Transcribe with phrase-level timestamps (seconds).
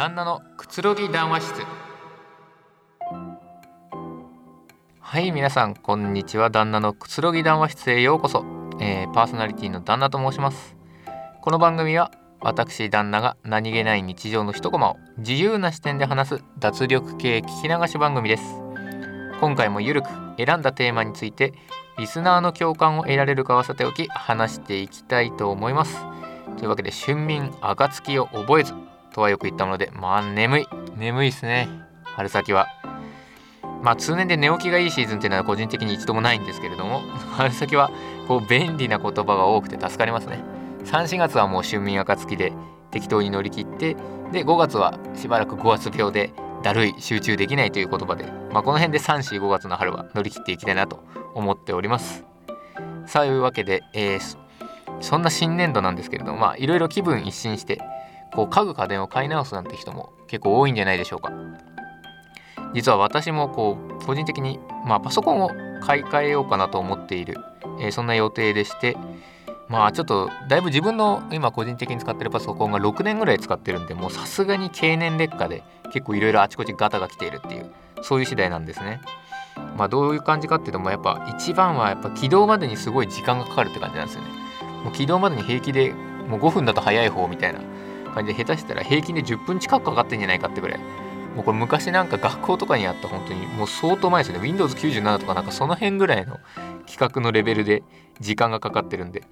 [0.00, 1.62] 旦那のくつろぎ談話室。
[4.98, 6.48] はい皆さんこんにちは。
[6.48, 8.42] 旦那のくつろぎ談話室へようこそ、
[8.80, 10.74] えー、パーソナリティの旦那と申します。
[11.42, 18.42] この番組は私旦那が何気ない日常の一コマを自由な視点で話す脱力系聞き流し番組です。
[19.38, 20.08] 今回もゆるく
[20.38, 21.52] 選んだテーマについて
[21.98, 25.98] リスナーの共感を得られるかはさておき話していきたいと思います。
[26.56, 28.72] というわけで春眠暁を覚えず
[29.10, 30.66] とはよく言ったものでまあ眠い。
[30.96, 31.68] 眠いですね。
[32.04, 32.66] 春先は。
[33.82, 37.00] まあ通年で寝起きがいいシーズンっていうのは個人的に一度もないんですけれども
[37.36, 37.90] 春先は
[38.28, 40.42] こう便利な言葉が多くて助かりますね。
[40.84, 42.52] 34月はもう春眠暁で
[42.90, 43.96] 適当に乗り切って
[44.32, 51.02] で5月はしばらく5月病でだるい集中できないという言葉で、まあ、この辺で345月の春は乗り切っていきたいなと
[51.34, 52.24] 思っております。
[53.06, 54.36] さあいうわけで、えー、
[55.00, 57.80] そんな新年度なんですけれどもまあいろいろ気分一新して
[58.34, 61.32] こう家具家電を買い直すなんて人も結構多いんじゃないでしょうか
[62.74, 65.50] 実は私もこう個人的に、まあ、パソコンを
[65.80, 67.36] 買い替えようかなと思っている、
[67.80, 68.96] えー、そんな予定でして
[69.68, 77.70] まあちょっとだいぶ自分の今個人的に使ってるパソコンが6年ぐらい使ってるんでもうさすがに経年劣化で結構いろいろあちこちガタが来ているっていう
[78.02, 79.00] そういう次第なんですね。
[79.76, 84.28] まあどういう感じかっていうともやっぱ一番はやっぱ起動までにすごい時間がかかるって感じなんですよね。
[84.84, 85.92] もう起動までに平気で
[86.28, 87.60] もう5分だと早い方みたいな
[88.10, 90.78] 感じで下手したら平均で10分近くかかってんじゃないかってぐらい。
[91.34, 94.48] もうこれ昔なんか学校とかにあった本当にもう相当前ですよね。
[94.50, 96.40] Windows97 とかなんかその辺ぐらいの
[96.86, 97.82] 企画のレベルで
[98.18, 99.22] 時間がかかってるんで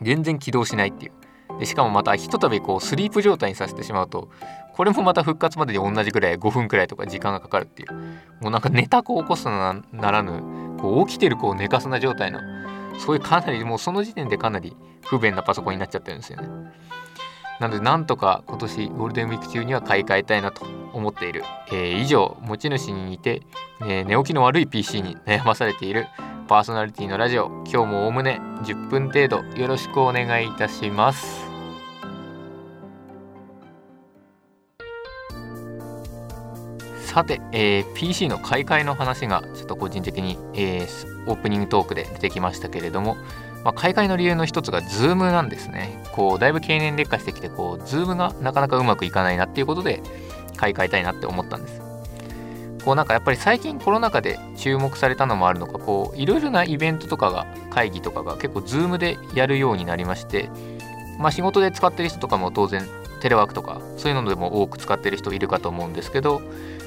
[0.00, 1.12] 全然起動しないっていう。
[1.58, 4.28] でしかもまたひとたびこうスリープ状態にさせてしまうと
[4.74, 7.92] これもまた復活までに同じぐらい5分くらいとか時間がかかるっていう。
[8.40, 12.38] もうなんか寝た子を起こすならぬこう起きてる子を寝かすな状態の
[12.98, 16.48] そういうかなりもうその時点でかなり不便なパソコンになっちゃってるんですよね。
[17.60, 23.42] なのでなんとか今年ゴールデンウィーク中には買い替えたいなと思っている、えー、以上持ち主に似て、
[23.82, 26.06] えー、寝起きの悪い PC に悩まされている
[26.46, 27.48] パーソナリティのラジオ。
[27.70, 31.48] 今日もおおむね10分程度よろしくお願いいたします。
[37.04, 43.16] さて、えー、PC の買い替えの話がちょっと個人的に、えー、オープニングトークで出てきましたけれども
[43.64, 46.02] まあ、買い替えの理由の一つが Zoom なんですね。
[46.12, 50.02] こうだいぶ経年劣化してきてこう Zoom がなかなかうまくいかないなっていうことで
[50.56, 51.88] 買い替えたいなって思ったんです。
[52.84, 60.48] こうなんかやっぱり最近コロナ禍で注目されたのもあるのかこういろいろなイベントとかが会議とかが結構 Zoom でやるようになりまして
[61.18, 62.88] まあ仕事で使ってる人とかも当然
[63.20, 66.40] テレワークとかそういうのでも多く使ってる人いるかと思うんですけど、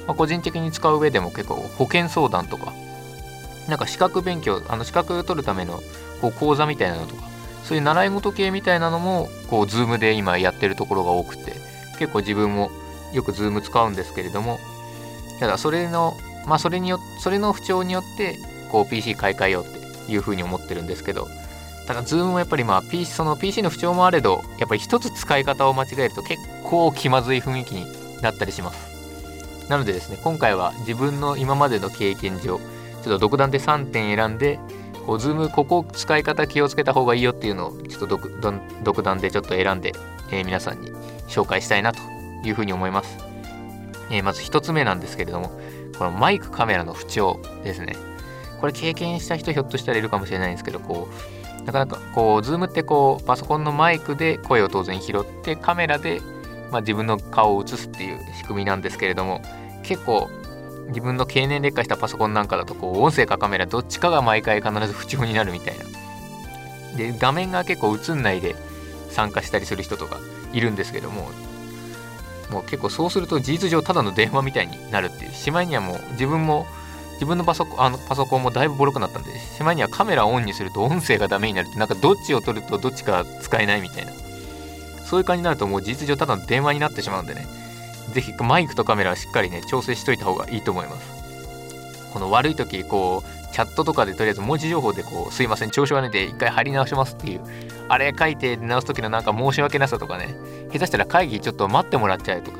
[0.06, 2.72] まあ、個人的に使う上でも結構保険相談とか
[3.68, 5.82] なんか資格勉強あの資格取るための
[6.22, 7.24] こう講座みたいなのとか
[7.64, 11.52] そういう習い事系みたいなのもこう Zoom で今やってるところが多くて
[11.98, 12.70] 結構自分も
[13.12, 14.58] よく Zoom 使うんですけれども
[15.40, 16.16] ただそれの
[16.46, 18.38] まあそれによそれの不調によって
[18.70, 21.28] こう PC 買い替えようっていうふうに思ってるんですけど
[21.86, 27.86] ただ Zoom もやっぱりまあ PC その PC の不調もあれどやっぱり一つ使い方を間違えると結構気まずい雰囲気に
[28.22, 28.92] なったりします。
[29.68, 34.58] なのでですね今回は自分の今までの経験上ちょっと独断で3点選んで
[35.06, 38.18] こう、ズーム、ここ使い方気をつけた方がいいよっていうのを、ちょっと
[38.82, 39.92] 独断でちょっと選んで、
[40.30, 40.92] えー、皆さんに
[41.28, 42.00] 紹介したいなと
[42.44, 43.18] いうふうに思います。
[44.10, 45.50] えー、まず1つ目なんですけれども、
[45.98, 47.96] このマイクカメラの不調ですね。
[48.60, 51.08] これ経験した人ひょっとしたらいるかもしれないんですけど、こ
[51.60, 56.20] う、なかなかこう、ズームってこう、パソコンのマイクで声を当然拾って、カメラで、
[56.70, 59.42] まあ、自分の顔を映すっていう仕組みなんですけれども、
[59.82, 60.30] 結構
[60.88, 65.84] 自分の経年劣化したパソコンなんかだとこう音声かカメラどっちかが毎回必ず不調になるみたいな。
[66.96, 68.54] で画面が結構映んないで
[69.10, 70.18] 参加したりする人とか
[70.52, 71.30] いるんですけども
[72.50, 75.32] もう結構そうすると事実上ただの電話みたいになるっていう。
[75.32, 76.66] しまいにはもう自分も
[77.14, 84.12] 自分のパソコンあのパソコンもだいぶボロくなったんでしまいにはカメラをオンにすると音声がダメになるってなんかどっちを取るとどっちか使えないみたいな。
[85.06, 87.46] そういう感じになるともう事実上ただの電話になってしまうんでね。
[88.12, 91.22] ぜひマイクとカメラはしっかりね調整しといた方がいいと思います。
[92.12, 97.42] この悪い時こうチャットとかでとりあえず文字情報でこうすいません調子悪いんで一回貼り直しますっていう
[97.88, 100.34] あれ書いて直す時のなんか申し訳なさとかね
[100.72, 102.58] 下手したら会議ちょっと待ってもらっちゃうとか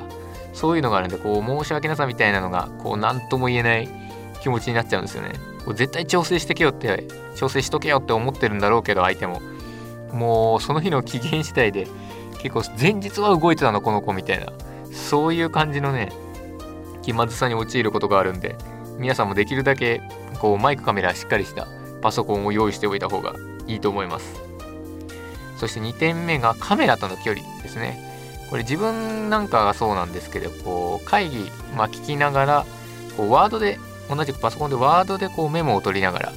[0.53, 3.89] そういうのがあるんでこう申し訳なさみたいなのがこう何とも言えない
[4.43, 5.33] 気持ちになっちゃうんですよね。
[5.65, 7.07] こう絶対調整してけよって
[7.37, 9.41] 調整しとけよって思ってるんだろうけど相手も。
[10.13, 11.87] もうその日の機嫌次第で
[12.43, 14.53] 結構前日は動いてたのこの子みたいな。
[14.93, 16.13] そういう感じのね
[17.03, 18.57] 気まずさに陥ることがあるんで
[18.99, 20.01] 皆さんもできるだけ
[20.39, 21.67] こうマイクカメラしっかりした
[22.01, 23.35] パソコンを用意しておいた方が
[23.67, 24.41] いいと思います。
[25.57, 28.13] そして2点目がカメラとの距離ですね。
[28.51, 32.67] これ自分なんかがそうなんですけどこう会議、まあ、聞きながら
[33.17, 33.79] こうワードで
[34.11, 36.33] 同じくパソコンでワードでこうメモを取りながら、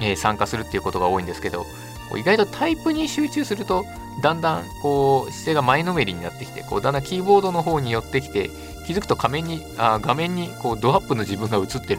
[0.00, 1.66] えー、参加するっていうことが多いんですけど
[2.16, 3.84] 意外とタイプに集中すると
[4.22, 8.50] だんだんこう姿勢が前のめりになってきてこうだんだんキーボードの方に寄ってきて
[8.86, 11.98] 気づくと画面にあ画面にこうドアップの自分が映ってるっていう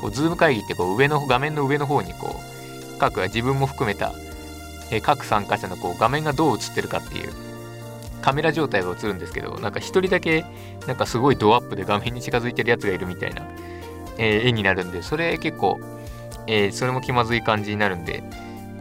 [0.00, 4.12] こうズーム会議ってこう上の画面の上の方にこう各自分も含めた、
[4.90, 7.32] え、各参加者のこう画面がどう映ってるかっていう
[8.22, 10.44] カメラ状態が映るんですけどなんか一人だけ
[10.86, 13.42] なんかすごいドアップで画面に近づいてるやつがいるみたいな、
[14.18, 15.78] えー、絵になるんでそれ結構、
[16.46, 18.22] えー、それも気まずい感じになるんで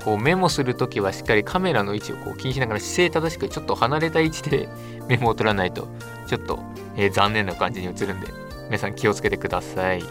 [0.04, 4.68] こうメモするときはしっかりカメラの位置をこう気にしながら姿勢正しくちょっと離れた位置で
[5.08, 5.88] メモを取らないと
[6.28, 6.60] ちょっと、
[6.98, 8.28] えー、残念な感じに映るんで
[8.66, 10.04] 皆さん気をつけてください。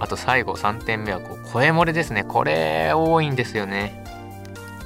[0.00, 2.22] あと最後3点目はこう声漏れですね。
[2.22, 4.04] これ多いんですよね。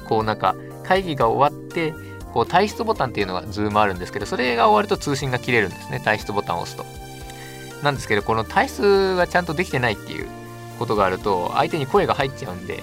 [0.05, 1.93] こうなんか会議が終わって
[2.33, 6.01] こう退出ボタンっていうのがズームあるんですけどそれが終わると通信が切れるんですね。
[6.03, 6.85] 退出ボタンを押すと。
[7.83, 10.27] なんですけどこの退出がちゃんとできてないっていう
[10.79, 12.81] ことがあると相手に声が入っちゃうんで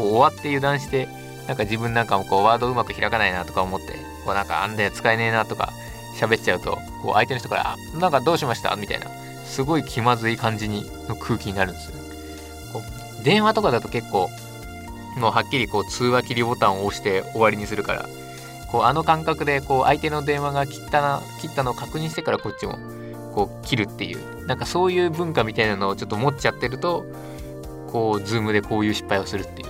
[0.00, 1.08] こう終わって油断して
[1.46, 3.92] なんか自分なんかもこうワードうまく開かないなとか思って
[4.24, 5.72] こうなんかあんだよ使えねえなとか
[6.18, 9.06] 喋っちゃうとこう相手の人から「なんかどうしました?」みたいな
[9.44, 11.94] すごい気まずい感じにの空気になるんですよ
[13.24, 14.30] 電話とかだと結構
[15.16, 18.06] もうはっきりこう通話切りボタンを押して終わりにするから
[18.70, 22.78] こうあの感覚でこう相手の電話が切ったな切ったのを確認してからこっちも
[23.34, 27.04] こう切るっていうなんかそういう文化みたいなのをちょっと持っちゃってると
[27.92, 29.69] こうズームでこういう失敗をするっていう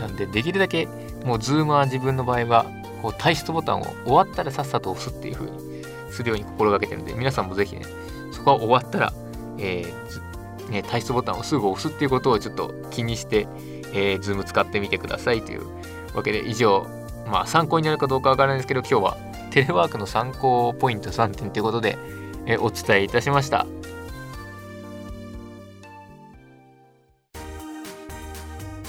[0.00, 0.88] なんでできるだけ
[1.24, 2.66] もうズームは自分の場合は
[3.02, 7.84] こう退出ボタンを終わったらさっさと押すっていう風にするように心がけてるんで皆さんもぜひね
[8.32, 9.12] そこは終わったら、
[9.58, 13.46] えーね、退出ボタンをすぐ押すっていうことをちょっと気にして、
[13.92, 15.66] えー、ズーム使ってみてくださいという
[16.14, 16.86] わけで以上
[17.26, 19.16] まあ参考になるかどうかわからないですけど今日は
[19.50, 21.98] テレワークの参考ポイント3点ということで、
[22.46, 23.66] えー、お伝えいたしました。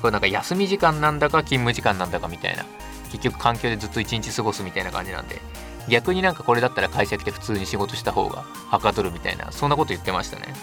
[0.00, 2.64] これなんか休み時間なんだか勤務時間なんだかみたいな
[3.12, 5.40] 結局環境でずっと一日過ごすみたいな感じなんで
[5.90, 10.54] 逆になんかこれだったら会社来て普通に仕事した方がはかどるみたいなそんなこと言ってましたね。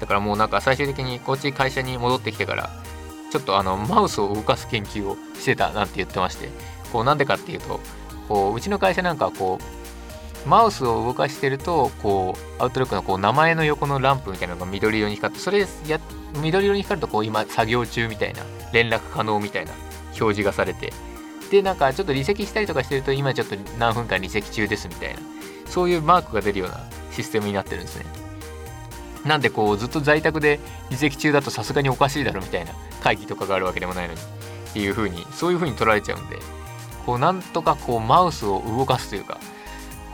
[0.00, 2.70] だからもうなんか最終的にこっち会社に戻ってきてから
[3.30, 6.48] ちょっとあのマウスを動かす研究をしてたなんて言ってまして
[6.92, 7.80] こうなんでかっていうと
[8.28, 16.00] こううちの会社なんかこうマウスを動かしてるとこうアウトロックのこう名前の横のランプみたいなのが緑色に光ってそれや
[16.40, 19.72] 緑色に光るとこう今作業中みたいな連絡可能みたいな
[20.18, 20.92] 表示がされて
[21.50, 25.20] でなんかちょっと離席したりとかしてると今ちょっと何分間離席中ですみたいな
[25.66, 26.80] そういうマークが出るような
[27.10, 28.04] システムになってるんですね。
[29.24, 36.38] なんでこうずっと在宅で離席中だとさすがにおかしいだろみたいな会議とかがあるわけでもないのにっていう風にそういう風に取られちゃうんで
[37.04, 39.38] こうなんとかこうマウスを動かすというか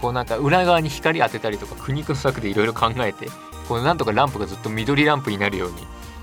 [0.01, 3.29] こうなんか裏側に光当てたりとか苦肉の策でいろいろ考えて
[3.69, 5.77] こうなんとかランプがずっと緑ランプになるように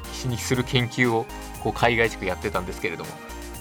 [0.03, 1.25] 必死にする研究を
[1.61, 3.11] こう海外地区やってたんですけれども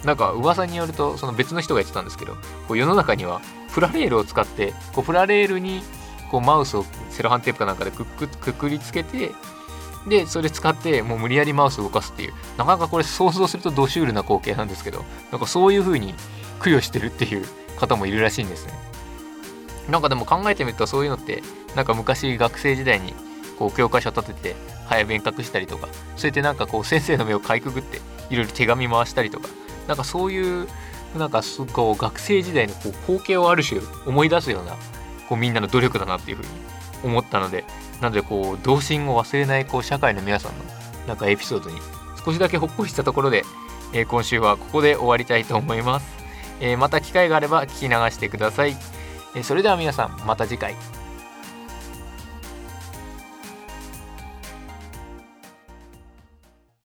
[0.04, 2.34] なんか噂によるとその別の人が言ってたんですけど
[2.66, 3.40] こう世の中には
[3.72, 5.82] プラレールを使ってこうプラレールに
[6.30, 9.32] こうマウスをセロハンテープかなんかでくくくくりつけて
[10.08, 12.32] でそれ使ってもう無理やりマウスを動かすっていう。
[12.56, 16.14] なかなかこれ想像するとドシュールな光景なんですけどなんかそういう風に
[16.62, 17.46] 供養してるっていう
[17.78, 18.72] 方もいるらしいんですね。
[19.88, 21.42] なんかでも考えてみるとそういうのって
[21.74, 23.14] なんか昔学生時代に
[23.58, 24.56] こう教科書立てて
[24.86, 29.48] 早弁隠したりとかそうやってなんかこう先生の目をかいくぐっていろいろ手紙回したりとか
[29.86, 30.68] なんかそういう
[31.16, 34.72] なんかすごい学生時代のこう光景をある種思い出すような
[35.28, 36.48] こうみんなの努力だなっていうふうに
[37.04, 37.64] 思ったので
[38.00, 40.64] なのでこう童心を忘れないこう社会の皆さんの
[41.06, 41.76] なんかエピソードに
[42.24, 43.44] 少しだけほっこりしたところで、
[43.92, 46.06] えー、今週はここで終わりたいと思います、
[46.60, 48.76] えー、また機会があれば聞き流してください、
[49.34, 51.01] えー、それでは皆さんまた次回。